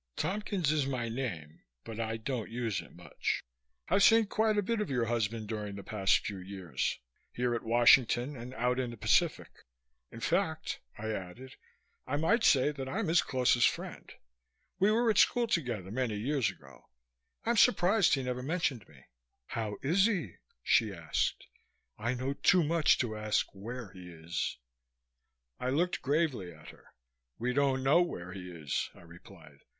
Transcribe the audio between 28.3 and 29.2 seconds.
he is," I